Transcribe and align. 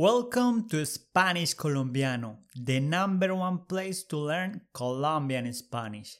Welcome 0.00 0.68
to 0.68 0.86
Spanish 0.86 1.54
Colombiano, 1.54 2.38
the 2.54 2.78
number 2.78 3.34
one 3.34 3.66
place 3.66 4.04
to 4.04 4.16
learn 4.16 4.60
Colombian 4.72 5.52
Spanish. 5.52 6.16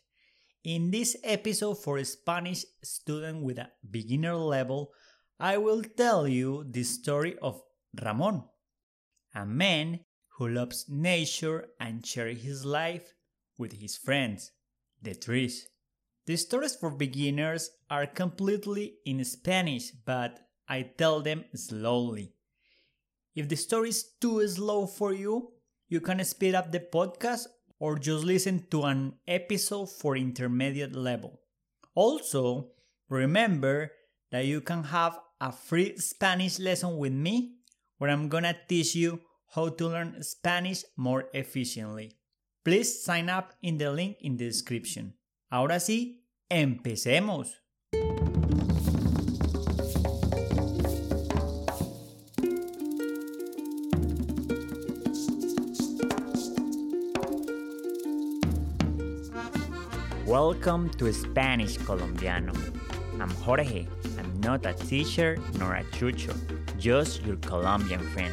In 0.64 0.90
this 0.90 1.16
episode 1.22 1.76
for 1.76 2.02
Spanish 2.02 2.64
student 2.82 3.44
with 3.44 3.56
a 3.58 3.70
beginner 3.88 4.34
level, 4.34 4.90
I 5.38 5.58
will 5.58 5.84
tell 5.84 6.26
you 6.26 6.64
the 6.68 6.82
story 6.82 7.36
of 7.40 7.62
Ramon, 8.02 8.42
a 9.36 9.46
man 9.46 10.00
who 10.38 10.48
loves 10.48 10.86
nature 10.88 11.68
and 11.78 12.04
shares 12.04 12.42
his 12.42 12.64
life 12.64 13.14
with 13.58 13.74
his 13.74 13.96
friends, 13.96 14.50
the 15.00 15.14
trees. 15.14 15.68
The 16.26 16.36
stories 16.36 16.74
for 16.74 16.90
beginners 16.90 17.70
are 17.88 18.06
completely 18.08 18.94
in 19.06 19.24
Spanish, 19.24 19.92
but 19.92 20.40
I 20.68 20.82
tell 20.82 21.20
them 21.20 21.44
slowly. 21.54 22.34
If 23.38 23.48
the 23.48 23.54
story 23.54 23.90
is 23.90 24.02
too 24.20 24.42
slow 24.48 24.88
for 24.88 25.12
you, 25.12 25.52
you 25.86 26.00
can 26.00 26.24
speed 26.24 26.56
up 26.56 26.72
the 26.72 26.80
podcast 26.80 27.46
or 27.78 27.96
just 27.96 28.24
listen 28.24 28.66
to 28.72 28.82
an 28.82 29.14
episode 29.28 29.90
for 29.90 30.16
intermediate 30.16 30.96
level. 30.96 31.38
Also, 31.94 32.72
remember 33.08 33.92
that 34.32 34.46
you 34.46 34.60
can 34.60 34.82
have 34.82 35.20
a 35.40 35.52
free 35.52 35.96
Spanish 35.98 36.58
lesson 36.58 36.98
with 36.98 37.12
me 37.12 37.58
where 37.98 38.10
I'm 38.10 38.28
gonna 38.28 38.56
teach 38.68 38.96
you 38.96 39.20
how 39.54 39.68
to 39.68 39.86
learn 39.86 40.20
Spanish 40.24 40.82
more 40.96 41.30
efficiently. 41.32 42.18
Please 42.64 43.04
sign 43.04 43.28
up 43.28 43.52
in 43.62 43.78
the 43.78 43.92
link 43.92 44.16
in 44.20 44.36
the 44.36 44.46
description. 44.46 45.14
Ahora 45.48 45.78
sí, 45.78 46.24
empecemos. 46.50 47.54
Welcome 60.48 60.88
to 60.96 61.12
Spanish 61.12 61.76
Colombiano. 61.76 62.54
I'm 63.20 63.28
Jorge. 63.28 63.86
I'm 64.18 64.40
not 64.40 64.64
a 64.64 64.72
teacher 64.72 65.36
nor 65.58 65.74
a 65.74 65.84
chucho, 65.92 66.32
just 66.78 67.22
your 67.26 67.36
Colombian 67.36 68.00
friend. 68.12 68.32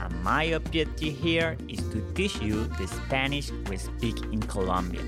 And 0.00 0.24
my 0.24 0.42
objective 0.58 1.16
here 1.16 1.56
is 1.68 1.78
to 1.90 2.02
teach 2.14 2.42
you 2.42 2.64
the 2.78 2.88
Spanish 2.88 3.52
we 3.70 3.76
speak 3.76 4.18
in 4.32 4.42
Colombia. 4.42 5.02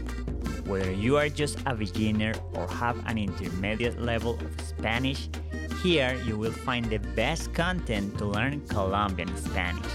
Whether 0.64 0.92
you 0.92 1.16
are 1.16 1.28
just 1.28 1.58
a 1.66 1.74
beginner 1.74 2.34
or 2.54 2.68
have 2.68 2.96
an 3.06 3.18
intermediate 3.18 4.00
level 4.00 4.38
of 4.38 4.60
Spanish, 4.60 5.28
here 5.82 6.14
you 6.24 6.38
will 6.38 6.52
find 6.52 6.84
the 6.84 6.98
best 7.18 7.52
content 7.52 8.16
to 8.18 8.26
learn 8.26 8.64
Colombian 8.68 9.36
Spanish. 9.36 9.90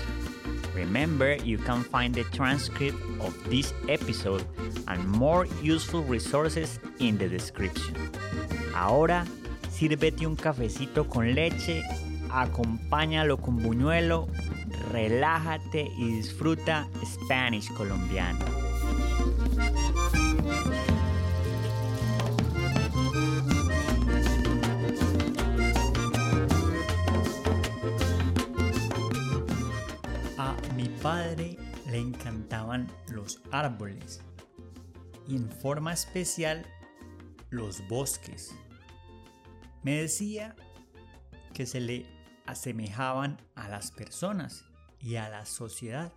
Remember, 0.76 1.36
you 1.44 1.58
can 1.58 1.84
find 1.84 2.14
the 2.14 2.24
transcript 2.26 2.98
of 3.20 3.34
this 3.50 3.74
episode 3.88 4.46
and 4.88 5.08
more 5.08 5.46
useful 5.62 6.04
resources 6.04 6.80
in 7.00 7.18
the 7.18 7.28
description. 7.28 7.96
Ahora, 8.76 9.26
sírvete 9.70 10.26
un 10.26 10.36
cafecito 10.36 11.08
con 11.08 11.34
leche, 11.34 11.84
acompáñalo 12.32 13.38
con 13.38 13.62
buñuelo, 13.62 14.28
relájate 14.92 15.88
y 15.98 16.16
disfruta 16.16 16.88
Spanish 17.06 17.70
colombiano. 17.74 18.62
Padre 31.02 31.58
le 31.89 31.97
encantaban 31.97 32.88
los 33.08 33.41
árboles 33.52 34.22
y 35.27 35.36
en 35.36 35.49
forma 35.49 35.94
especial 35.94 36.66
los 37.49 37.87
bosques. 37.87 38.55
Me 39.83 40.02
decía 40.02 40.55
que 41.53 41.65
se 41.65 41.80
le 41.80 42.05
asemejaban 42.45 43.37
a 43.55 43.70
las 43.70 43.92
personas 43.92 44.65
y 44.99 45.15
a 45.15 45.30
la 45.30 45.45
sociedad. 45.45 46.14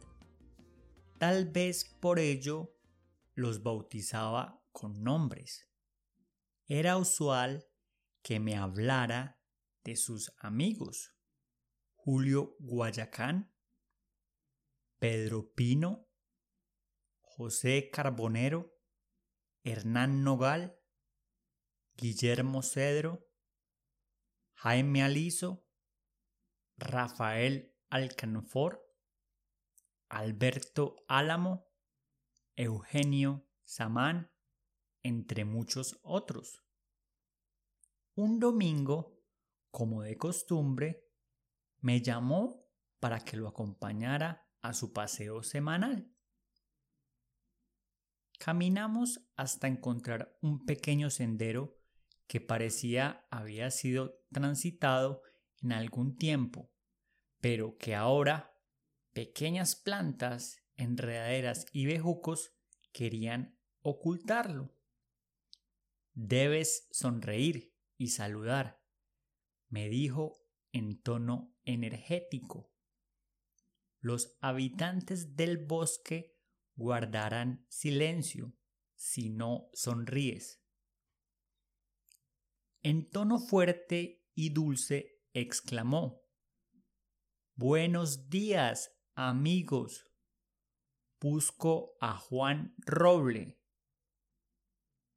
Tal 1.18 1.50
vez 1.50 1.84
por 2.00 2.18
ello 2.18 2.74
los 3.34 3.62
bautizaba 3.62 4.62
con 4.72 5.02
nombres. 5.02 5.68
Era 6.66 6.96
usual 6.96 7.66
que 8.22 8.40
me 8.40 8.56
hablara 8.56 9.40
de 9.84 9.96
sus 9.96 10.32
amigos. 10.38 11.14
Julio 11.94 12.56
Guayacán, 12.58 13.52
Pedro 14.98 15.52
Pino, 15.52 16.08
José 17.20 17.90
Carbonero, 17.90 18.74
Hernán 19.62 20.24
Nogal, 20.24 20.78
Guillermo 21.96 22.62
Cedro, 22.62 23.28
Jaime 24.54 25.02
Aliso, 25.02 25.66
Rafael 26.78 27.76
Alcanfor, 27.90 28.82
Alberto 30.08 31.04
Álamo, 31.08 31.66
Eugenio 32.54 33.46
Samán, 33.64 34.30
entre 35.02 35.44
muchos 35.44 35.98
otros. 36.02 36.64
Un 38.14 38.40
domingo, 38.40 39.20
como 39.70 40.02
de 40.02 40.16
costumbre, 40.16 41.06
me 41.80 42.00
llamó 42.00 42.66
para 42.98 43.20
que 43.20 43.36
lo 43.36 43.46
acompañara 43.46 44.45
a 44.66 44.74
su 44.74 44.92
paseo 44.92 45.42
semanal. 45.42 46.10
Caminamos 48.38 49.20
hasta 49.36 49.66
encontrar 49.66 50.36
un 50.42 50.64
pequeño 50.66 51.10
sendero 51.10 51.78
que 52.26 52.40
parecía 52.40 53.26
había 53.30 53.70
sido 53.70 54.20
transitado 54.32 55.22
en 55.62 55.72
algún 55.72 56.16
tiempo, 56.16 56.70
pero 57.40 57.76
que 57.78 57.94
ahora 57.94 58.54
pequeñas 59.12 59.76
plantas, 59.76 60.62
enredaderas 60.76 61.66
y 61.72 61.86
bejucos 61.86 62.52
querían 62.92 63.58
ocultarlo. 63.80 64.74
Debes 66.12 66.88
sonreír 66.90 67.74
y 67.96 68.08
saludar, 68.08 68.82
me 69.68 69.88
dijo 69.88 70.42
en 70.72 71.00
tono 71.00 71.54
energético. 71.64 72.75
Los 74.00 74.36
habitantes 74.40 75.36
del 75.36 75.58
bosque 75.58 76.36
guardarán 76.74 77.66
silencio 77.68 78.54
si 78.94 79.30
no 79.30 79.68
sonríes. 79.72 80.62
En 82.82 83.10
tono 83.10 83.38
fuerte 83.38 84.24
y 84.34 84.50
dulce 84.50 85.22
exclamó 85.32 86.22
Buenos 87.54 88.28
días, 88.28 88.92
amigos. 89.14 90.04
Busco 91.20 91.96
a 92.00 92.16
Juan 92.16 92.74
Roble. 92.78 93.58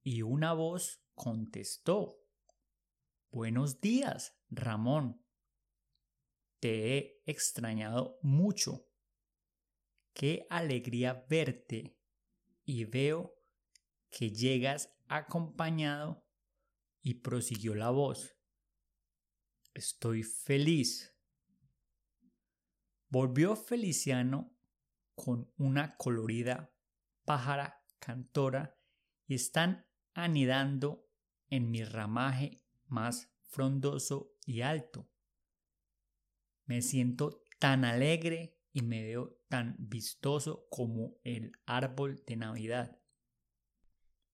Y 0.02 0.22
una 0.22 0.54
voz 0.54 1.04
contestó 1.14 2.20
Buenos 3.32 3.82
días, 3.82 4.36
Ramón. 4.50 5.24
Te 6.60 6.98
he 6.98 7.24
extrañado 7.26 8.20
mucho. 8.22 8.86
Qué 10.14 10.46
alegría 10.50 11.26
verte 11.30 11.98
y 12.66 12.86
veo 12.86 13.36
que 14.10 14.32
llegas 14.32 14.94
acompañado 15.08 16.26
y 17.02 17.16
prosiguió 17.16 17.76
la 17.76 17.90
voz. 17.90 18.36
Estoy 19.74 20.24
feliz. 20.24 21.16
Volvió 23.08 23.56
Feliciano 23.56 24.56
con 25.16 25.52
una 25.58 25.96
colorida 25.98 26.74
pájara 27.26 27.84
cantora 28.00 28.78
y 29.26 29.36
están 29.36 29.88
anidando 30.14 31.08
en 31.48 31.72
mi 31.72 31.84
ramaje 31.84 32.64
más 32.88 33.32
frondoso 33.48 34.34
y 34.46 34.62
alto. 34.62 35.10
Me 36.70 36.84
siento 36.84 37.42
tan 37.58 37.84
alegre 37.84 38.56
y 38.74 38.84
me 38.84 39.02
veo 39.02 39.36
tan 39.48 39.76
vistoso 39.80 40.68
como 40.70 41.18
el 41.24 41.54
árbol 41.66 42.24
de 42.28 42.36
Navidad. 42.36 43.02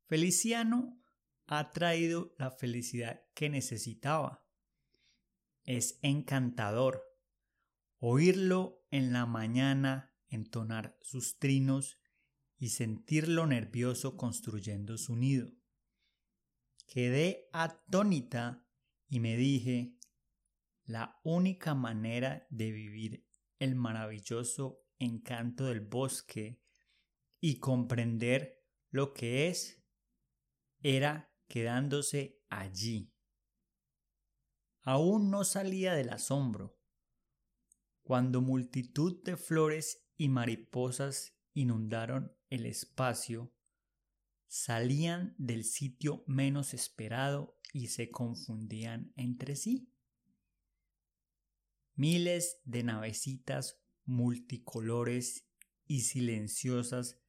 Feliciano 0.07 1.01
ha 1.47 1.71
traído 1.71 2.35
la 2.37 2.51
felicidad 2.51 3.21
que 3.35 3.47
necesitaba. 3.49 4.45
Es 5.63 5.97
encantador 6.01 7.05
oírlo 7.99 8.85
en 8.91 9.13
la 9.13 9.25
mañana 9.25 10.13
entonar 10.27 10.97
sus 11.01 11.39
trinos 11.39 12.01
y 12.57 12.71
sentirlo 12.71 13.47
nervioso 13.47 14.17
construyendo 14.17 14.97
su 14.97 15.15
nido. 15.15 15.53
Quedé 16.85 17.47
atónita 17.53 18.67
y 19.07 19.21
me 19.21 19.37
dije, 19.37 19.95
la 20.85 21.19
única 21.23 21.73
manera 21.73 22.47
de 22.49 22.71
vivir 22.71 23.27
el 23.59 23.75
maravilloso 23.75 24.83
encanto 24.99 25.65
del 25.65 25.81
bosque 25.81 26.61
y 27.39 27.59
comprender 27.59 28.63
lo 28.89 29.13
que 29.13 29.47
es, 29.49 29.83
era 30.79 31.33
quedándose 31.47 32.43
allí. 32.49 33.11
Aún 34.81 35.31
no 35.31 35.43
salía 35.43 35.93
del 35.93 36.11
asombro, 36.11 36.79
cuando 38.03 38.39
multitud 38.41 39.23
de 39.23 39.35
flores 39.35 40.07
y 40.15 40.29
mariposas 40.29 41.35
inundaron 41.53 42.37
el 42.49 42.67
espacio, 42.67 43.51
salían 44.47 45.33
del 45.39 45.63
sitio 45.63 46.23
menos 46.27 46.75
esperado 46.75 47.59
y 47.73 47.87
se 47.87 48.11
confundían 48.11 49.11
entre 49.15 49.55
sí. 49.55 49.91
Miles 51.95 52.59
de 52.65 52.83
navecitas 52.83 53.81
multicolores 54.03 55.47
y 55.87 56.01
silenciosas 56.01 57.21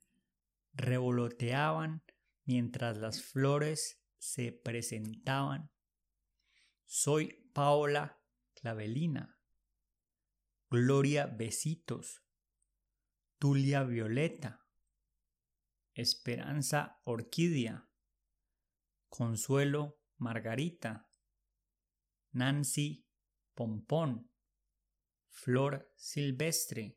revoloteaban 0.73 2.03
mientras 2.45 2.97
las 2.97 3.23
flores 3.23 4.03
se 4.19 4.51
presentaban. 4.53 5.71
Soy 6.85 7.49
Paola 7.53 8.21
Clavelina, 8.55 9.39
Gloria 10.69 11.27
Besitos, 11.27 12.25
Tulia 13.39 13.85
Violeta, 13.85 14.67
Esperanza 15.95 17.01
Orquídea, 17.05 17.89
Consuelo 19.09 20.01
Margarita, 20.17 21.09
Nancy 22.33 23.07
Pompón, 23.55 24.31
Flor 25.37 25.93
Silvestre, 25.97 26.97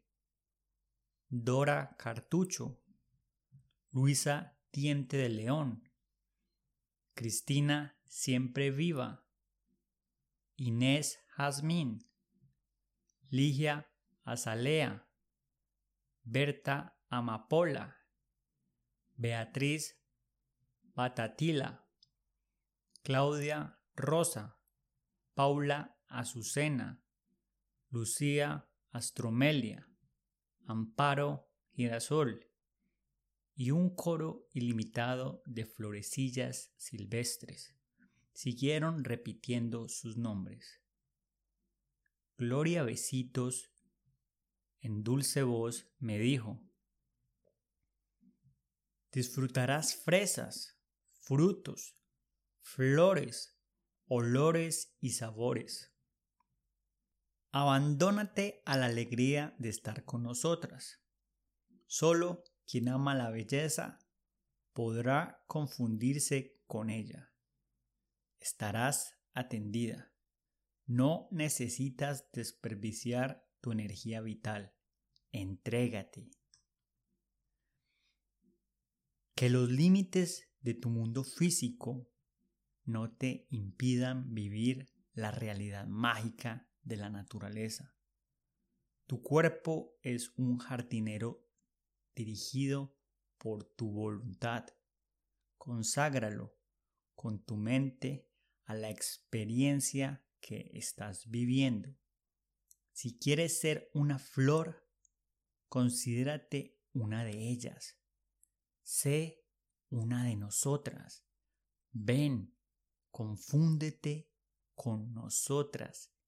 Dora 1.28 1.98
Cartucho, 2.00 2.82
Luisa 3.92 4.58
Diente 4.72 5.18
de 5.18 5.28
León, 5.28 5.84
Cristina 7.14 8.00
Siempre 8.06 8.72
Viva, 8.72 9.26
Inés 10.56 11.20
Jazmín, 11.36 12.08
Ligia 13.30 13.92
Azalea, 14.24 15.06
Berta 16.24 16.98
Amapola, 17.10 17.98
Beatriz 19.18 20.00
Batatila, 20.96 21.86
Claudia 23.04 23.78
Rosa, 23.98 24.58
Paula 25.36 25.98
Azucena, 26.08 27.04
Lucía 27.92 28.70
Astromelia, 28.92 29.90
Amparo 30.68 31.50
Girasol 31.74 32.48
y 33.56 33.72
un 33.72 33.96
coro 33.96 34.48
ilimitado 34.54 35.42
de 35.46 35.66
florecillas 35.66 36.72
silvestres 36.78 37.76
siguieron 38.32 39.04
repitiendo 39.04 39.90
sus 39.90 40.18
nombres. 40.18 40.82
Gloria 42.38 42.84
Besitos, 42.84 43.72
en 44.82 45.04
dulce 45.04 45.42
voz, 45.42 45.90
me 45.98 46.20
dijo, 46.20 46.62
disfrutarás 49.12 49.96
fresas, 49.96 50.80
frutos, 51.12 51.98
flores, 52.62 53.58
olores 54.06 54.96
y 55.02 55.10
sabores. 55.10 55.89
Abandónate 57.52 58.62
a 58.66 58.78
la 58.78 58.86
alegría 58.86 59.56
de 59.58 59.70
estar 59.70 60.06
con 60.06 60.22
nosotras. 60.22 61.02
Solo 61.88 62.44
quien 62.68 62.90
ama 62.90 63.16
la 63.16 63.32
belleza 63.32 63.98
podrá 64.74 65.44
confundirse 65.48 66.62
con 66.68 66.92
ella. 66.92 67.34
Estarás 68.40 69.16
atendida. 69.34 70.14
No 70.86 71.28
necesitas 71.32 72.32
desperdiciar 72.32 73.50
tu 73.62 73.72
energía 73.72 74.22
vital. 74.22 74.76
Entrégate. 75.32 76.30
Que 79.34 79.50
los 79.50 79.72
límites 79.72 80.52
de 80.62 80.76
tu 80.76 80.90
mundo 80.92 81.24
físico 81.24 82.12
no 82.84 83.12
te 83.12 83.48
impidan 83.50 84.36
vivir 84.36 84.94
la 85.14 85.32
realidad 85.32 85.88
mágica 85.88 86.70
de 86.90 86.98
la 86.98 87.10
naturaleza. 87.10 87.96
Tu 89.06 89.22
cuerpo 89.22 89.98
es 90.02 90.34
un 90.38 90.58
jardinero 90.58 91.48
dirigido 92.16 92.98
por 93.38 93.64
tu 93.64 93.92
voluntad. 93.92 94.66
Conságralo 95.58 96.58
con 97.16 97.46
tu 97.46 97.58
mente 97.58 98.28
a 98.66 98.74
la 98.74 98.90
experiencia 98.90 100.26
que 100.42 100.72
estás 100.74 101.30
viviendo. 101.30 101.96
Si 102.92 103.18
quieres 103.20 103.60
ser 103.60 103.90
una 103.94 104.18
flor, 104.18 104.90
considérate 105.70 106.82
una 106.94 107.24
de 107.24 107.50
ellas. 107.50 108.00
Sé 108.82 109.46
una 109.90 110.24
de 110.26 110.36
nosotras. 110.36 111.24
Ven, 111.92 112.58
confúndete 113.12 114.32
con 114.74 115.14
nosotras 115.14 116.19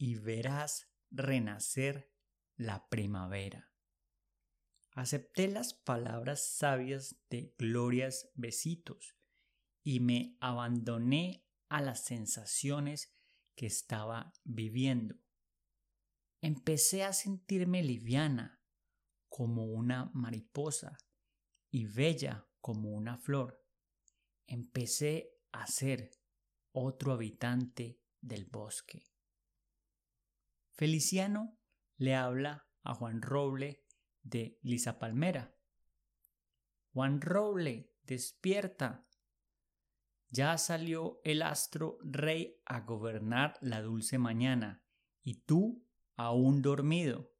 y 0.00 0.14
verás 0.14 0.88
renacer 1.10 2.10
la 2.56 2.88
primavera. 2.88 3.70
Acepté 4.92 5.46
las 5.46 5.74
palabras 5.74 6.42
sabias 6.42 7.20
de 7.28 7.54
Glorias 7.58 8.30
Besitos 8.34 9.18
y 9.82 10.00
me 10.00 10.38
abandoné 10.40 11.46
a 11.68 11.82
las 11.82 12.02
sensaciones 12.02 13.14
que 13.54 13.66
estaba 13.66 14.32
viviendo. 14.42 15.16
Empecé 16.40 17.04
a 17.04 17.12
sentirme 17.12 17.82
liviana 17.82 18.58
como 19.28 19.66
una 19.66 20.10
mariposa 20.14 20.96
y 21.70 21.84
bella 21.84 22.48
como 22.62 22.92
una 22.92 23.18
flor. 23.18 23.62
Empecé 24.46 25.42
a 25.52 25.66
ser 25.66 26.10
otro 26.72 27.12
habitante 27.12 28.00
del 28.22 28.46
bosque. 28.46 29.10
Feliciano 30.80 31.58
le 31.98 32.14
habla 32.14 32.66
a 32.84 32.94
Juan 32.94 33.20
Roble 33.20 33.84
de 34.22 34.58
Lisa 34.62 34.98
Palmera. 34.98 35.54
Juan 36.94 37.20
Roble, 37.20 37.92
despierta. 38.04 39.06
Ya 40.30 40.56
salió 40.56 41.20
el 41.22 41.42
astro 41.42 41.98
rey 42.00 42.62
a 42.64 42.80
gobernar 42.80 43.58
la 43.60 43.82
dulce 43.82 44.16
mañana, 44.16 44.82
y 45.20 45.42
tú 45.42 45.86
aún 46.16 46.62
dormido. 46.62 47.30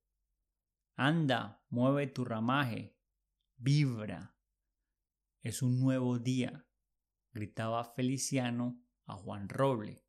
Anda, 0.94 1.64
mueve 1.70 2.08
tu 2.08 2.26
ramaje, 2.26 2.98
vibra. 3.56 4.36
Es 5.40 5.62
un 5.62 5.80
nuevo 5.80 6.18
día, 6.18 6.66
gritaba 7.32 7.84
Feliciano 7.84 8.84
a 9.06 9.14
Juan 9.14 9.48
Roble, 9.48 10.04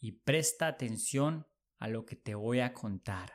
y 0.00 0.10
presta 0.10 0.66
atención 0.66 1.46
a 1.80 1.88
lo 1.88 2.04
que 2.04 2.14
te 2.14 2.34
voy 2.34 2.60
a 2.60 2.72
contar. 2.74 3.32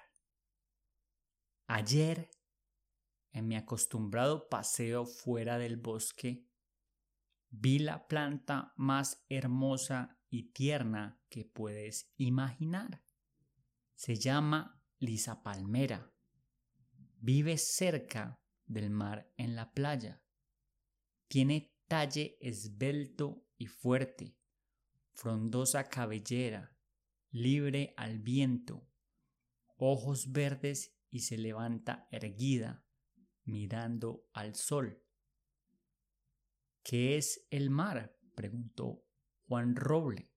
Ayer, 1.67 2.29
en 3.31 3.47
mi 3.47 3.55
acostumbrado 3.55 4.47
paseo 4.49 5.05
fuera 5.05 5.57
del 5.57 5.77
bosque, 5.77 6.47
vi 7.49 7.79
la 7.79 8.07
planta 8.07 8.71
más 8.77 9.25
hermosa 9.29 10.21
y 10.29 10.51
tierna 10.51 11.19
que 11.27 11.43
puedes 11.43 12.13
imaginar. 12.17 13.03
Se 13.95 14.15
llama 14.15 14.79
lisa 14.99 15.41
palmera. 15.41 16.13
Vive 17.19 17.57
cerca 17.57 18.39
del 18.67 18.91
mar 18.91 19.33
en 19.37 19.55
la 19.55 19.73
playa. 19.73 20.21
Tiene 21.27 21.75
talle 21.87 22.37
esbelto 22.39 23.47
y 23.57 23.65
fuerte, 23.65 24.37
frondosa 25.13 25.89
cabellera, 25.89 26.74
libre 27.35 27.93
al 27.97 28.19
viento, 28.19 28.87
ojos 29.75 30.31
verdes 30.31 30.95
y 31.09 31.19
se 31.19 31.37
levanta 31.37 32.07
erguida, 32.09 32.85
mirando 33.43 34.25
al 34.31 34.55
sol. 34.55 35.03
¿Qué 36.81 37.17
es 37.17 37.45
el 37.49 37.69
mar? 37.69 38.17
preguntó 38.35 39.03
Juan 39.49 39.75
Roble. 39.75 40.31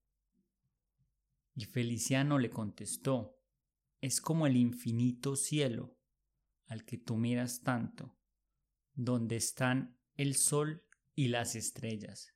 Y 1.54 1.66
Feliciano 1.66 2.40
le 2.40 2.50
contestó, 2.50 3.38
es 4.00 4.20
como 4.20 4.48
el 4.48 4.56
infinito 4.56 5.36
cielo 5.36 5.96
al 6.66 6.84
que 6.84 6.98
tú 6.98 7.16
miras 7.16 7.62
tanto, 7.62 8.18
donde 8.94 9.36
están 9.36 9.96
el 10.16 10.34
sol 10.34 10.84
y 11.14 11.28
las 11.28 11.54
estrellas. 11.54 12.34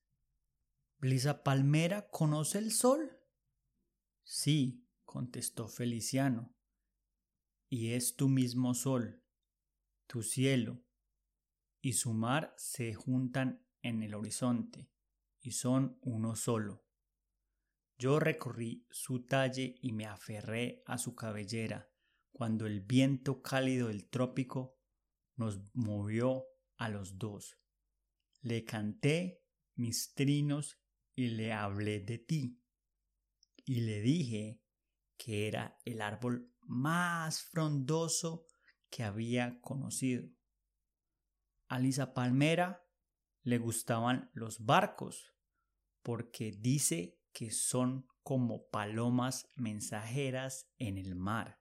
¿Blisa 0.99 1.43
Palmera 1.43 2.09
conoce 2.09 2.59
el 2.59 2.71
sol? 2.71 3.22
Sí, 4.23 4.87
contestó 5.05 5.69
Feliciano. 5.69 6.55
y 7.69 7.93
es 7.93 8.17
tu 8.17 8.29
mismo 8.29 8.75
sol, 8.75 9.25
tu 10.07 10.23
cielo, 10.23 10.85
y 11.81 11.95
su 11.95 12.13
mar 12.13 12.55
se 12.59 12.93
juntan 12.93 13.67
en 13.81 14.03
el 14.03 14.15
horizonte, 14.15 14.91
y 15.41 15.53
son 15.53 15.99
uno 16.03 16.37
solo. 16.37 16.85
Yo 17.99 18.21
recorrí 18.21 18.87
su 18.91 19.25
talle 19.25 19.77
y 19.81 19.93
me 19.93 20.05
aferré 20.05 20.83
a 20.87 20.99
su 20.99 21.15
cabellera, 21.15 21.91
cuando 22.31 22.67
el 22.67 22.81
viento 22.81 23.41
cálido 23.43 23.89
del 23.89 24.09
trópico 24.09 24.77
nos 25.37 25.61
movió 25.73 26.45
a 26.77 26.89
los 26.89 27.19
dos. 27.19 27.59
Le 28.41 28.65
canté 28.65 29.43
mis 29.77 30.15
trinos 30.15 30.79
y 31.15 31.29
le 31.29 31.53
hablé 31.53 32.01
de 32.01 32.19
ti. 32.19 32.62
Y 33.65 33.83
le 33.83 34.01
dije 34.01 34.61
que 35.17 35.47
era 35.49 35.79
el 35.85 36.01
árbol 36.01 36.53
más 36.63 37.43
frondoso 37.43 38.47
que 38.91 39.05
había 39.05 39.61
conocido. 39.61 40.29
A 41.69 41.79
Lisa 41.79 42.13
Palmera 42.13 42.85
le 43.43 43.59
gustaban 43.59 44.31
los 44.35 44.65
barcos 44.65 45.35
porque 46.03 46.53
dice 46.53 47.19
que 47.33 47.51
son 47.51 48.07
como 48.23 48.69
palomas 48.69 49.49
mensajeras 49.57 50.69
en 50.79 50.99
el 50.99 51.15
mar, 51.15 51.61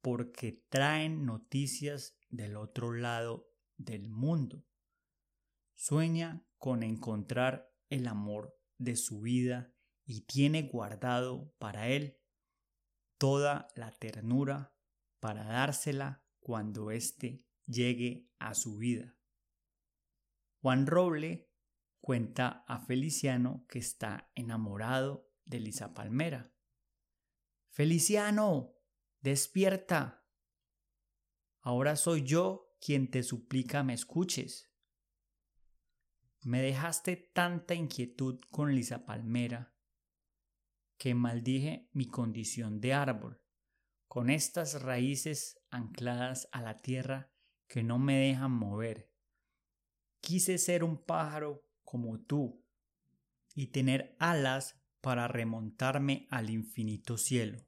porque 0.00 0.64
traen 0.68 1.24
noticias 1.24 2.18
del 2.28 2.56
otro 2.56 2.92
lado 2.92 3.50
del 3.76 4.08
mundo. 4.08 4.66
Sueña 5.74 6.44
con 6.58 6.82
encontrar 6.82 7.70
el 7.88 8.08
amor 8.08 8.58
de 8.78 8.96
su 8.96 9.20
vida 9.20 9.74
y 10.08 10.22
tiene 10.22 10.62
guardado 10.62 11.54
para 11.58 11.88
él 11.88 12.18
toda 13.18 13.68
la 13.76 13.90
ternura 13.90 14.74
para 15.20 15.44
dársela 15.44 16.24
cuando 16.40 16.90
éste 16.90 17.46
llegue 17.66 18.32
a 18.38 18.54
su 18.54 18.78
vida. 18.78 19.18
Juan 20.62 20.86
Roble 20.86 21.52
cuenta 22.00 22.64
a 22.66 22.80
Feliciano 22.80 23.66
que 23.68 23.80
está 23.80 24.32
enamorado 24.34 25.30
de 25.44 25.60
Lisa 25.60 25.92
Palmera. 25.92 26.54
Feliciano, 27.68 28.76
despierta. 29.20 30.26
Ahora 31.60 31.96
soy 31.96 32.22
yo 32.22 32.74
quien 32.80 33.10
te 33.10 33.22
suplica 33.22 33.82
me 33.82 33.92
escuches. 33.92 34.72
Me 36.40 36.62
dejaste 36.62 37.16
tanta 37.34 37.74
inquietud 37.74 38.40
con 38.50 38.74
Lisa 38.74 39.04
Palmera 39.04 39.74
que 40.98 41.14
maldije 41.14 41.88
mi 41.92 42.06
condición 42.06 42.80
de 42.80 42.92
árbol, 42.92 43.40
con 44.08 44.30
estas 44.30 44.82
raíces 44.82 45.60
ancladas 45.70 46.48
a 46.52 46.60
la 46.60 46.76
tierra 46.76 47.30
que 47.68 47.82
no 47.82 47.98
me 47.98 48.18
dejan 48.18 48.50
mover. 48.50 49.12
Quise 50.20 50.58
ser 50.58 50.82
un 50.82 50.98
pájaro 50.98 51.64
como 51.84 52.20
tú 52.20 52.64
y 53.54 53.68
tener 53.68 54.16
alas 54.18 54.80
para 55.00 55.28
remontarme 55.28 56.26
al 56.30 56.50
infinito 56.50 57.16
cielo, 57.16 57.58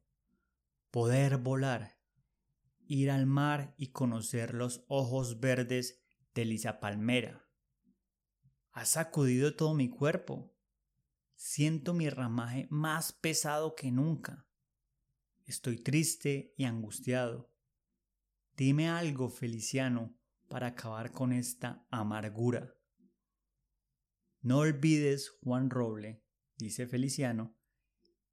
poder 0.91 1.39
volar, 1.39 2.01
ir 2.87 3.11
al 3.11 3.27
mar 3.27 3.75
y 3.79 3.93
conocer 3.93 4.55
los 4.55 4.85
ojos 4.89 5.39
verdes 5.39 6.03
de 6.35 6.45
Lisa 6.45 6.81
Palmera. 6.81 7.47
Has 8.73 8.91
sacudido 8.91 9.55
todo 9.55 9.75
mi 9.75 9.89
cuerpo 9.89 10.53
Siento 11.43 11.95
mi 11.95 12.11
ramaje 12.11 12.67
más 12.69 13.15
pesado 13.15 13.75
que 13.75 13.91
nunca. 13.91 14.47
Estoy 15.47 15.79
triste 15.79 16.53
y 16.59 16.65
angustiado. 16.65 17.51
Dime 18.59 18.91
algo, 18.91 19.31
Feliciano, 19.31 20.15
para 20.49 20.67
acabar 20.67 21.13
con 21.13 21.33
esta 21.33 21.87
amargura. 21.91 22.77
No 24.43 24.59
olvides, 24.59 25.31
Juan 25.43 25.71
Roble, 25.71 26.23
dice 26.59 26.87
Feliciano, 26.87 27.57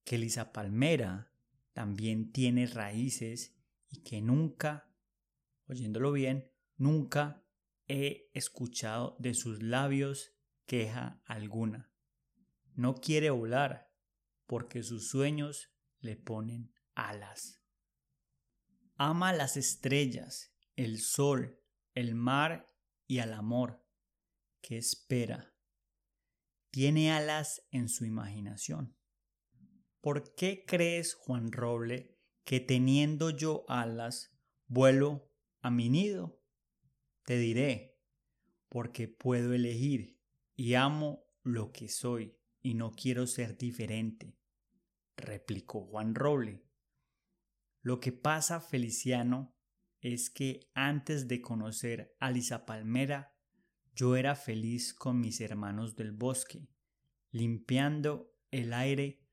que 0.04 0.18
Lisa 0.18 0.52
Palmera 0.52 1.32
también 1.72 2.34
tiene 2.34 2.68
raíces 2.68 3.56
y 3.90 4.02
que 4.02 4.22
nunca, 4.22 4.94
oyéndolo 5.70 6.12
bien, 6.12 6.52
nunca 6.76 7.42
he 7.88 8.30
escuchado 8.34 9.16
de 9.18 9.34
sus 9.34 9.64
labios 9.64 10.34
queja 10.66 11.22
alguna. 11.24 11.90
No 12.78 12.94
quiere 12.94 13.32
volar 13.32 13.92
porque 14.46 14.84
sus 14.84 15.10
sueños 15.10 15.74
le 16.00 16.16
ponen 16.16 16.72
alas. 16.94 17.60
Ama 18.98 19.34
las 19.34 19.58
estrellas, 19.58 20.54
el 20.76 21.00
sol, 21.00 21.60
el 21.96 22.14
mar 22.14 22.72
y 23.08 23.18
al 23.18 23.34
amor 23.34 23.84
que 24.62 24.78
espera. 24.78 25.56
Tiene 26.70 27.12
alas 27.12 27.68
en 27.72 27.90
su 27.90 28.06
imaginación. 28.06 28.96
¿Por 30.00 30.36
qué 30.36 30.64
crees, 30.68 31.16
Juan 31.16 31.52
Roble, 31.52 32.16
que 32.44 32.60
teniendo 32.60 33.32
yo 33.32 33.66
alas 33.68 34.38
vuelo 34.68 35.32
a 35.62 35.72
mi 35.72 35.90
nido? 35.90 36.40
Te 37.26 37.40
diré, 37.40 38.00
porque 38.70 39.08
puedo 39.08 39.54
elegir 39.54 40.22
y 40.56 40.76
amo 40.76 41.26
lo 41.42 41.72
que 41.72 41.90
soy 41.90 42.38
y 42.68 42.74
no 42.74 42.92
quiero 42.92 43.28
ser 43.28 43.58
diferente, 43.58 44.38
replicó 45.16 45.86
Juan 45.86 46.14
Roble. 46.14 46.66
Lo 47.82 48.02
que 48.02 48.12
pasa, 48.12 48.60
Feliciano, 48.60 49.56
es 50.02 50.30
que 50.30 50.70
antes 50.74 51.30
de 51.30 51.40
conocer 51.40 52.14
a 52.20 52.30
Lisa 52.30 52.66
Palmera, 52.66 53.34
yo 53.96 54.18
era 54.18 54.36
feliz 54.36 54.94
con 54.94 55.22
mis 55.22 55.40
hermanos 55.40 55.96
del 55.96 56.12
bosque, 56.12 56.68
limpiando 57.32 58.36
el 58.52 58.74
aire 58.74 59.26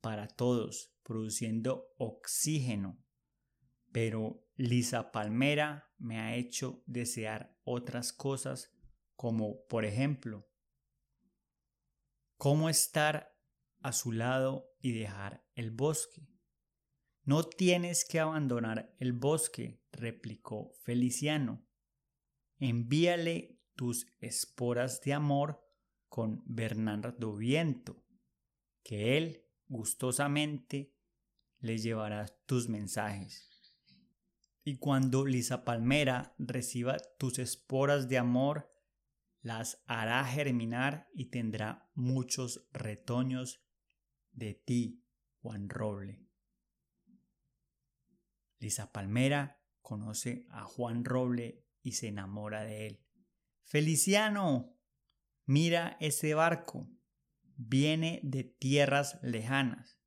para 0.00 0.26
todos, 0.26 0.96
produciendo 1.02 1.92
oxígeno. 1.98 2.98
Pero 3.92 4.42
Lisa 4.56 5.12
Palmera 5.12 5.92
me 5.98 6.18
ha 6.18 6.34
hecho 6.34 6.82
desear 6.86 7.58
otras 7.62 8.14
cosas 8.14 8.72
como, 9.16 9.66
por 9.66 9.84
ejemplo, 9.84 10.48
cómo 12.36 12.68
estar 12.68 13.34
a 13.80 13.92
su 13.92 14.12
lado 14.12 14.70
y 14.80 14.92
dejar 14.92 15.44
el 15.54 15.70
bosque. 15.70 16.28
No 17.22 17.42
tienes 17.42 18.04
que 18.04 18.20
abandonar 18.20 18.94
el 18.98 19.12
bosque, 19.12 19.82
replicó 19.92 20.72
Feliciano. 20.82 21.66
Envíale 22.58 23.60
tus 23.74 24.06
esporas 24.20 25.00
de 25.00 25.14
amor 25.14 25.64
con 26.08 26.42
Bernardo 26.46 27.34
Viento, 27.34 28.04
que 28.82 29.16
él 29.16 29.46
gustosamente 29.68 30.94
le 31.58 31.78
llevará 31.78 32.26
tus 32.46 32.68
mensajes. 32.68 33.50
Y 34.62 34.76
cuando 34.76 35.26
Lisa 35.26 35.64
Palmera 35.64 36.34
reciba 36.38 36.98
tus 37.18 37.38
esporas 37.38 38.08
de 38.08 38.18
amor, 38.18 38.73
las 39.44 39.84
hará 39.86 40.24
germinar 40.24 41.06
y 41.12 41.26
tendrá 41.26 41.90
muchos 41.92 42.66
retoños 42.72 43.62
de 44.32 44.54
ti, 44.54 45.04
Juan 45.42 45.68
Roble. 45.68 46.26
Lisa 48.58 48.90
Palmera 48.90 49.62
conoce 49.82 50.46
a 50.48 50.64
Juan 50.64 51.04
Roble 51.04 51.62
y 51.82 51.92
se 51.92 52.08
enamora 52.08 52.64
de 52.64 52.86
él. 52.86 53.04
Feliciano, 53.64 54.78
mira 55.44 55.98
ese 56.00 56.32
barco. 56.32 56.88
Viene 57.56 58.20
de 58.22 58.44
tierras 58.44 59.18
lejanas. 59.22 60.00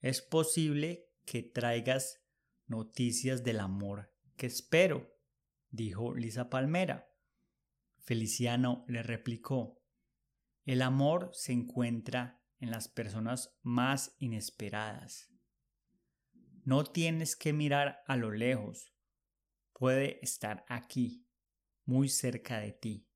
Es 0.00 0.20
posible 0.20 1.08
que 1.24 1.42
traigas 1.42 2.22
noticias 2.66 3.44
del 3.44 3.60
amor 3.60 4.14
que 4.36 4.46
espero, 4.46 5.10
dijo 5.70 6.14
Lisa 6.14 6.50
Palmera. 6.50 7.07
Feliciano 8.08 8.86
le 8.88 9.02
replicó, 9.02 9.82
el 10.64 10.80
amor 10.80 11.28
se 11.34 11.52
encuentra 11.52 12.42
en 12.58 12.70
las 12.70 12.88
personas 12.88 13.58
más 13.60 14.16
inesperadas. 14.18 15.30
No 16.64 16.84
tienes 16.84 17.36
que 17.36 17.52
mirar 17.52 18.02
a 18.06 18.16
lo 18.16 18.30
lejos, 18.30 18.94
puede 19.74 20.24
estar 20.24 20.64
aquí, 20.70 21.28
muy 21.84 22.08
cerca 22.08 22.60
de 22.60 22.72
ti. 22.72 23.06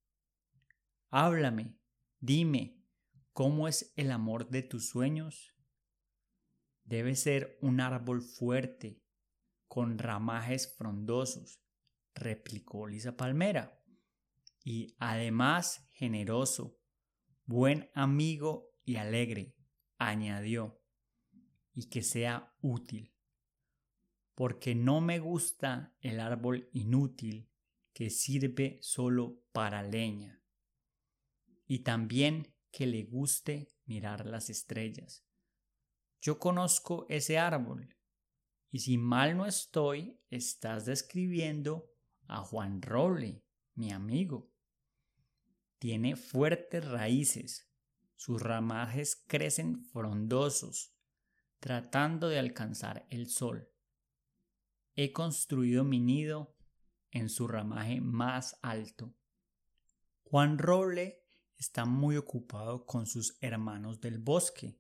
Háblame, 1.09 1.79
dime, 2.21 2.85
¿cómo 3.33 3.69
es 3.69 3.95
el 3.97 4.11
amor 4.11 4.51
de 4.51 4.63
tus 4.63 4.91
sueños? 4.91 5.55
Debe 6.85 7.17
ser 7.17 7.57
un 7.63 7.81
árbol 7.81 8.21
fuerte, 8.21 9.03
con 9.69 9.97
ramajes 9.97 10.77
frondosos, 10.77 11.63
replicó 12.15 12.87
Lisa 12.87 13.17
Palmera 13.17 13.82
y 14.65 14.95
además 14.99 15.89
generoso, 15.93 16.79
buen 17.45 17.91
amigo 17.95 18.71
y 18.85 18.97
alegre, 18.97 19.57
añadió, 19.99 20.81
y 21.75 21.89
que 21.89 22.03
sea 22.03 22.55
útil. 22.61 23.13
porque 24.35 24.75
no 24.75 25.01
me 25.01 25.19
gusta 25.19 25.95
el 26.01 26.19
árbol 26.21 26.69
inútil 26.73 27.51
que 27.93 28.11
sirve 28.11 28.79
solo 28.81 29.43
para 29.53 29.83
leña. 29.83 30.43
Y 31.67 31.81
también 31.81 32.55
que 32.71 32.87
le 32.87 33.05
guste 33.05 33.73
mirar 33.85 34.27
las 34.27 34.49
estrellas. 34.49 35.25
Yo 36.21 36.39
conozco 36.39 37.07
ese 37.09 37.39
árbol, 37.39 37.97
y 38.71 38.79
si 38.81 38.97
mal 38.97 39.37
no 39.37 39.45
estoy, 39.45 40.19
estás 40.31 40.87
describiendo 40.87 41.91
a 42.27 42.43
Juan 42.43 42.81
Roble, 42.81 43.45
mi 43.75 43.93
amigo. 43.93 44.52
Tiene 45.83 46.15
fuertes 46.15 46.85
raíces, 46.85 47.69
sus 48.15 48.41
ramajes 48.41 49.25
crecen 49.27 49.83
frondosos, 49.83 50.95
tratando 51.59 52.29
de 52.29 52.39
alcanzar 52.39 53.05
el 53.11 53.27
sol. 53.29 53.69
He 54.95 55.13
construido 55.13 55.83
mi 55.83 55.99
nido 55.99 56.57
en 57.11 57.29
su 57.29 57.49
ramaje 57.49 58.01
más 58.01 58.61
alto. 58.63 59.17
Juan 60.23 60.59
Roble 60.59 61.27
está 61.59 61.85
muy 61.85 62.17
ocupado 62.17 62.87
con 62.87 63.09
sus 63.09 63.37
hermanos 63.41 64.01
del 64.01 64.21
bosque, 64.21 64.79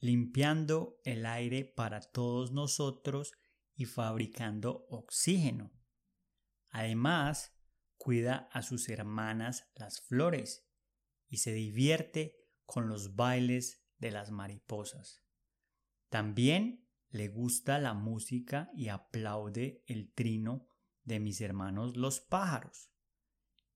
limpiando 0.00 1.02
el 1.04 1.26
aire 1.26 1.66
para 1.66 2.00
todos 2.00 2.50
nosotros 2.50 3.34
y 3.74 3.84
fabricando 3.84 4.86
oxígeno. 4.88 5.70
Además, 6.70 7.53
cuida 8.04 8.50
a 8.52 8.60
sus 8.60 8.90
hermanas 8.90 9.70
las 9.74 10.02
flores 10.02 10.68
y 11.26 11.38
se 11.38 11.54
divierte 11.54 12.36
con 12.66 12.86
los 12.86 13.16
bailes 13.16 13.82
de 13.96 14.10
las 14.10 14.30
mariposas. 14.30 15.24
También 16.10 16.86
le 17.08 17.28
gusta 17.28 17.78
la 17.78 17.94
música 17.94 18.70
y 18.76 18.88
aplaude 18.88 19.82
el 19.86 20.12
trino 20.12 20.68
de 21.02 21.18
mis 21.18 21.40
hermanos 21.40 21.96
los 21.96 22.20
pájaros. 22.20 22.92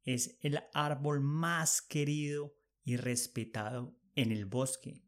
Es 0.02 0.38
el 0.42 0.60
árbol 0.74 1.22
más 1.22 1.80
querido 1.80 2.54
y 2.84 2.96
respetado 2.96 3.98
en 4.14 4.30
el 4.30 4.44
bosque. 4.44 5.02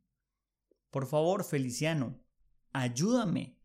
Por 0.91 1.07
favor, 1.07 1.45
Feliciano, 1.45 2.25
ayúdame 2.73 3.61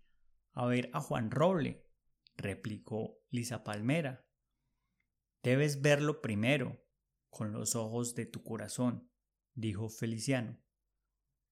a 0.52 0.66
ver 0.66 0.90
a 0.92 1.00
Juan 1.00 1.32
Roble, 1.32 1.88
replicó 2.36 3.22
Lisa 3.30 3.64
Palmera. 3.64 4.26
Debes 5.46 5.84
verlo 5.84 6.24
primero, 6.24 6.84
con 7.30 7.52
los 7.52 7.75
ojos 7.75 8.16
de 8.16 8.25
tu 8.25 8.42
corazón, 8.42 9.12
dijo 9.54 9.90
Feliciano. 9.90 10.60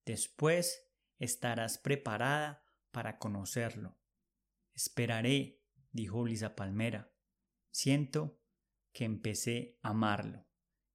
Después 0.03 0.89
estarás 1.19 1.77
preparada 1.77 2.65
para 2.89 3.19
conocerlo. 3.19 3.95
Esperaré, 4.73 5.61
dijo 5.91 6.25
Lisa 6.25 6.55
Palmera. 6.55 7.13
Siento 7.69 8.41
que 8.93 9.05
empecé 9.05 9.77
a 9.83 9.89
amarlo. 9.89 10.47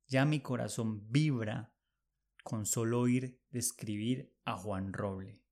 Ya 0.08 0.24
mi 0.24 0.40
corazón 0.40 1.08
vibra 1.08 1.72
con 2.42 2.66
solo 2.66 2.98
oír 3.02 3.40
describir 3.50 4.36
a 4.44 4.56
Juan 4.56 4.92
Roble. 4.92 5.44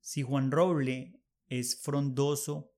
Si 0.00 0.22
Juan 0.22 0.50
Roble 0.50 1.22
es 1.48 1.82
frondoso, 1.82 2.72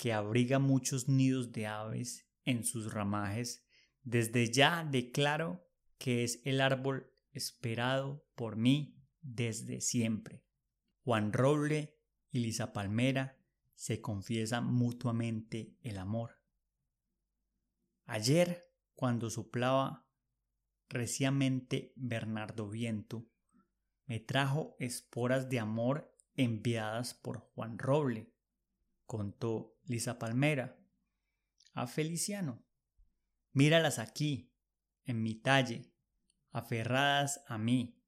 que 0.00 0.14
abriga 0.14 0.58
muchos 0.58 1.10
nidos 1.10 1.52
de 1.52 1.66
aves 1.66 2.26
en 2.44 2.64
sus 2.64 2.90
ramajes, 2.90 3.66
desde 4.02 4.50
ya 4.50 4.82
declaro 4.82 5.62
que 5.98 6.24
es 6.24 6.40
el 6.46 6.62
árbol 6.62 7.12
esperado 7.32 8.26
por 8.34 8.56
mí 8.56 8.98
desde 9.20 9.82
siempre. 9.82 10.42
Juan 11.04 11.34
Roble 11.34 11.98
y 12.30 12.38
Lisa 12.38 12.72
Palmera 12.72 13.44
se 13.74 14.00
confiesan 14.00 14.64
mutuamente 14.72 15.76
el 15.82 15.98
amor. 15.98 16.40
Ayer, 18.06 18.72
cuando 18.94 19.28
soplaba 19.28 20.08
reciamente 20.88 21.92
Bernardo 21.94 22.70
Viento, 22.70 23.28
me 24.06 24.18
trajo 24.18 24.76
esporas 24.78 25.50
de 25.50 25.58
amor 25.58 26.16
enviadas 26.36 27.12
por 27.12 27.40
Juan 27.52 27.78
Roble, 27.78 28.32
contó 29.10 29.76
Lisa 29.86 30.20
Palmera 30.20 30.78
a 31.72 31.88
Feliciano. 31.88 32.64
Míralas 33.50 33.98
aquí, 33.98 34.54
en 35.02 35.20
mi 35.20 35.34
talle, 35.34 35.92
aferradas 36.52 37.42
a 37.48 37.58
mí, 37.58 38.00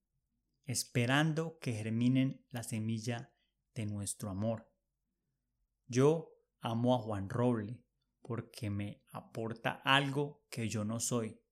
esperando 0.65 1.59
que 1.59 1.73
germinen 1.73 2.47
la 2.51 2.63
semilla 2.63 3.35
de 3.75 3.87
nuestro 3.87 4.31
amor. 4.31 4.73
Yo 5.89 6.37
amo 6.61 6.95
a 6.95 7.01
Juan 7.01 7.29
Roble 7.29 7.83
porque 8.21 8.71
me 8.71 9.03
aporta 9.11 9.83
algo 9.85 10.47
que 10.51 10.69
yo 10.69 10.85
no 10.85 11.01
soy. 11.01 11.43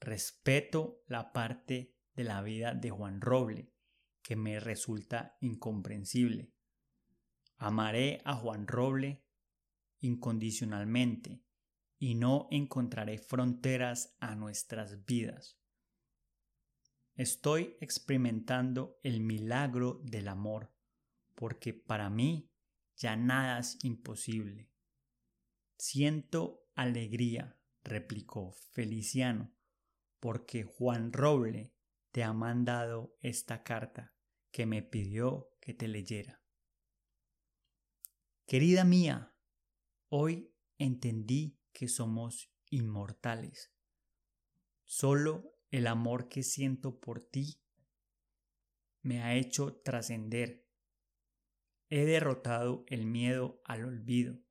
Respeto 0.00 1.02
la 1.06 1.32
parte 1.32 1.96
de 2.12 2.24
la 2.24 2.42
vida 2.42 2.74
de 2.74 2.90
Juan 2.90 3.22
Roble 3.22 3.72
que 4.20 4.36
me 4.36 4.60
resulta 4.60 5.38
incomprensible. 5.40 6.52
Amaré 7.62 8.22
a 8.24 8.34
Juan 8.36 8.66
Roble 8.66 9.22
incondicionalmente 9.98 11.44
y 11.98 12.14
no 12.14 12.48
encontraré 12.50 13.18
fronteras 13.18 14.16
a 14.18 14.34
nuestras 14.34 15.04
vidas. 15.04 15.58
Estoy 17.16 17.76
experimentando 17.82 18.98
el 19.02 19.20
milagro 19.20 20.00
del 20.04 20.28
amor 20.28 20.72
porque 21.34 21.74
para 21.74 22.08
mí 22.08 22.50
ya 22.96 23.14
nada 23.14 23.58
es 23.58 23.76
imposible. 23.84 24.70
Siento 25.76 26.66
alegría, 26.74 27.58
replicó 27.84 28.52
Feliciano, 28.72 29.52
porque 30.18 30.64
Juan 30.64 31.12
Roble 31.12 31.74
te 32.10 32.24
ha 32.24 32.32
mandado 32.32 33.18
esta 33.20 33.62
carta 33.62 34.14
que 34.50 34.64
me 34.64 34.82
pidió 34.82 35.50
que 35.60 35.74
te 35.74 35.88
leyera. 35.88 36.39
Querida 38.50 38.82
mía, 38.82 39.32
hoy 40.08 40.52
entendí 40.76 41.60
que 41.72 41.86
somos 41.86 42.52
inmortales. 42.68 43.72
Solo 44.82 45.54
el 45.70 45.86
amor 45.86 46.28
que 46.28 46.42
siento 46.42 46.98
por 46.98 47.20
ti 47.20 47.62
me 49.02 49.22
ha 49.22 49.36
hecho 49.36 49.80
trascender 49.84 50.68
He 51.90 52.04
derrotado 52.04 52.84
el 52.88 53.06
miedo 53.06 53.62
al 53.64 53.84
olvido. 53.84 54.42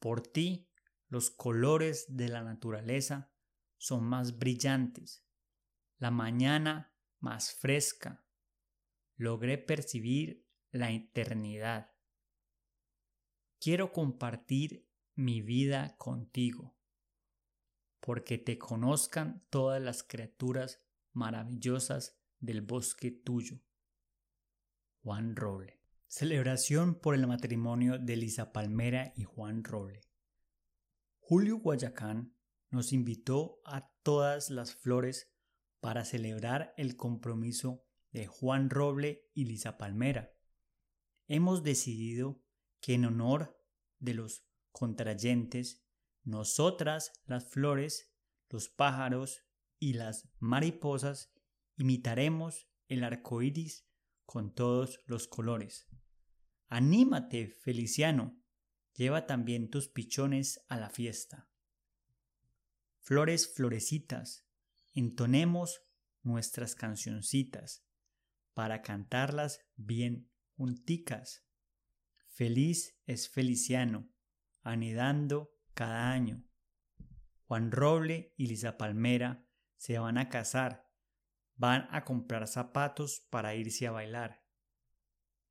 Por 0.00 0.20
ti, 0.20 0.70
los 1.06 1.30
colores 1.30 2.14
de 2.14 2.28
la 2.28 2.42
naturaleza 2.42 3.32
son 3.78 4.04
más 4.04 4.36
brillantes, 4.36 5.26
la 5.96 6.10
mañana 6.10 6.94
más 7.20 7.54
fresca. 7.54 8.22
Logré 9.16 9.56
percibir 9.56 10.46
la 10.72 10.90
eternidad. 10.90 11.97
Quiero 13.60 13.92
compartir 13.92 14.88
mi 15.14 15.42
vida 15.42 15.96
contigo, 15.98 16.76
porque 18.00 18.38
te 18.38 18.58
conozcan 18.58 19.44
todas 19.50 19.82
las 19.82 20.02
criaturas 20.02 20.80
maravillosas 21.12 22.16
del 22.38 22.62
bosque 22.62 23.10
tuyo. 23.10 23.60
Juan 25.02 25.34
Roble 25.34 25.78
Celebración 26.10 26.94
por 26.94 27.14
el 27.14 27.26
matrimonio 27.26 27.98
de 27.98 28.16
Lisa 28.16 28.50
Palmera 28.50 29.12
y 29.14 29.24
Juan 29.24 29.62
Roble. 29.62 30.00
Julio 31.18 31.58
Guayacán 31.58 32.34
nos 32.70 32.94
invitó 32.94 33.60
a 33.66 33.90
todas 34.02 34.48
las 34.48 34.74
flores 34.74 35.30
para 35.80 36.06
celebrar 36.06 36.72
el 36.78 36.96
compromiso 36.96 37.84
de 38.10 38.26
Juan 38.26 38.70
Roble 38.70 39.28
y 39.34 39.44
Lisa 39.44 39.76
Palmera. 39.76 40.32
Hemos 41.26 41.62
decidido 41.62 42.40
que 42.80 42.94
en 42.94 43.04
honor 43.04 43.60
de 43.98 44.14
los 44.14 44.44
contrayentes, 44.72 45.84
nosotras 46.22 47.12
las 47.26 47.48
flores, 47.50 48.12
los 48.48 48.68
pájaros 48.68 49.44
y 49.78 49.94
las 49.94 50.28
mariposas 50.38 51.32
imitaremos 51.76 52.68
el 52.88 53.04
arco 53.04 53.42
iris 53.42 53.86
con 54.24 54.54
todos 54.54 55.00
los 55.06 55.26
colores. 55.28 55.88
Anímate, 56.68 57.48
Feliciano, 57.48 58.38
lleva 58.94 59.26
también 59.26 59.70
tus 59.70 59.88
pichones 59.88 60.64
a 60.68 60.76
la 60.76 60.90
fiesta. 60.90 61.48
Flores 62.98 63.54
florecitas, 63.54 64.46
entonemos 64.92 65.82
nuestras 66.22 66.74
cancioncitas 66.74 67.86
para 68.52 68.82
cantarlas 68.82 69.60
bien 69.76 70.30
junticas. 70.56 71.47
Feliz 72.38 72.96
es 73.04 73.28
Feliciano, 73.28 74.08
anidando 74.62 75.58
cada 75.74 76.12
año. 76.12 76.44
Juan 77.48 77.72
Roble 77.72 78.32
y 78.36 78.46
Lisa 78.46 78.78
Palmera 78.78 79.44
se 79.76 79.98
van 79.98 80.18
a 80.18 80.28
casar, 80.28 80.88
van 81.56 81.88
a 81.90 82.04
comprar 82.04 82.46
zapatos 82.46 83.26
para 83.28 83.56
irse 83.56 83.88
a 83.88 83.90
bailar. 83.90 84.44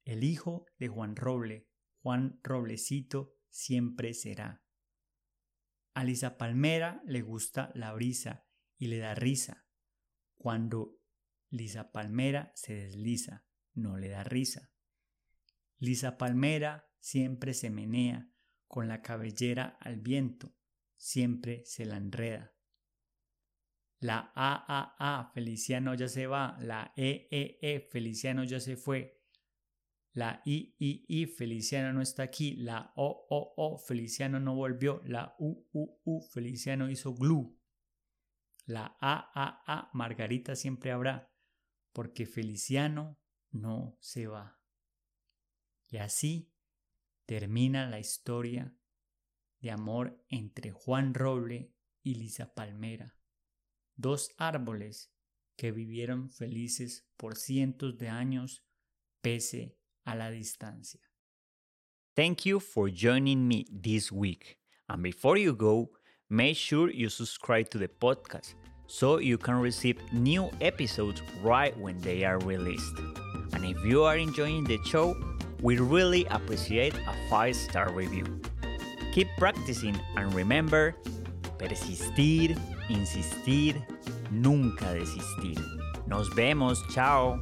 El 0.05 0.23
hijo 0.23 0.65
de 0.79 0.87
Juan 0.87 1.17
Roble, 1.17 1.69
Juan 2.03 2.39
Roblecito, 2.41 3.35
siempre 3.49 4.13
será. 4.13 4.63
A 5.93 6.05
Lisa 6.05 6.37
Palmera 6.37 7.01
le 7.05 7.21
gusta 7.21 7.69
la 7.75 7.91
brisa 7.91 8.47
y 8.77 8.87
le 8.87 8.99
da 8.99 9.13
risa. 9.13 9.67
Cuando 10.35 11.01
Lisa 11.49 11.91
Palmera 11.91 12.53
se 12.55 12.75
desliza, 12.75 13.45
no 13.73 13.97
le 13.97 14.07
da 14.07 14.23
risa. 14.23 14.71
Lisa 15.79 16.17
Palmera 16.17 16.89
siempre 16.99 17.53
se 17.53 17.69
menea 17.69 18.29
con 18.67 18.87
la 18.87 19.01
cabellera 19.01 19.77
al 19.79 19.97
viento, 19.97 20.55
siempre 20.95 21.63
se 21.65 21.85
la 21.85 21.97
enreda. 21.97 22.53
La 23.99 24.31
AAA 24.35 25.31
Feliciano 25.33 25.95
ya 25.95 26.07
se 26.07 26.27
va, 26.27 26.57
la 26.59 26.93
EEE 26.95 27.79
Feliciano 27.89 28.43
ya 28.43 28.59
se 28.59 28.75
fue, 28.75 29.17
la 30.17 30.41
III 30.45 31.27
Feliciano 31.27 31.93
no 31.93 32.01
está 32.01 32.23
aquí, 32.23 32.55
la 32.55 32.91
OOO 32.95 33.77
Feliciano 33.77 34.39
no 34.39 34.55
volvió, 34.55 34.99
la 35.05 35.35
UUU 35.37 36.21
Feliciano 36.33 36.89
hizo 36.89 37.13
glue. 37.13 37.55
La 38.65 38.97
AAA 38.99 39.91
Margarita 39.93 40.55
siempre 40.55 40.91
habrá, 40.91 41.31
porque 41.93 42.25
Feliciano 42.25 43.19
no 43.51 43.95
se 44.01 44.25
va. 44.25 44.59
Y 45.89 45.97
así 45.97 46.51
termina 47.25 47.87
la 47.89 47.99
historia 47.99 48.75
de 49.59 49.71
amor 49.71 50.23
entre 50.29 50.71
Juan 50.71 51.13
Roble 51.13 51.73
y 52.03 52.15
Lisa 52.15 52.53
Palmera, 52.53 53.17
dos 53.95 54.31
árboles 54.37 55.13
que 55.55 55.71
vivieron 55.71 56.29
felices 56.29 57.07
por 57.17 57.35
cientos 57.35 57.97
de 57.97 58.09
años 58.09 58.63
pese 59.21 59.77
a 60.05 60.15
la 60.15 60.29
distancia. 60.29 61.01
Thank 62.15 62.45
you 62.45 62.59
for 62.59 62.89
joining 62.89 63.47
me 63.47 63.65
this 63.69 64.11
week. 64.11 64.59
And 64.87 65.03
before 65.03 65.37
you 65.37 65.53
go, 65.53 65.91
make 66.29 66.55
sure 66.55 66.89
you 66.89 67.09
subscribe 67.09 67.69
to 67.71 67.77
the 67.77 67.89
podcast 67.89 68.55
so 68.87 69.19
you 69.19 69.37
can 69.37 69.59
receive 69.61 69.97
new 70.13 70.49
episodes 70.61 71.21
right 71.43 71.77
when 71.77 71.99
they 72.01 72.23
are 72.23 72.39
released. 72.39 72.97
And 73.53 73.65
if 73.65 73.83
you 73.83 74.03
are 74.03 74.17
enjoying 74.17 74.63
the 74.63 74.79
show, 74.85 75.15
we 75.61 75.77
really 75.77 76.25
appreciate 76.25 76.93
a 76.93 77.29
5 77.29 77.55
star 77.55 77.91
review. 77.91 78.25
Keep 79.13 79.27
practicing 79.37 79.99
and 80.15 80.33
remember, 80.33 80.95
persistir, 81.57 82.57
insistir, 82.89 83.75
nunca 84.31 84.93
desistir. 84.93 85.57
Nos 86.07 86.29
vemos, 86.35 86.81
chao. 86.93 87.39